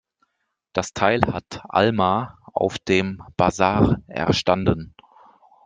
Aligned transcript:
Das 0.73 0.93
Teil 0.95 1.21
hat 1.31 1.61
Alma 1.69 2.39
auf 2.53 2.79
dem 2.79 3.21
Basar 3.37 3.97
erstanden. 4.07 4.95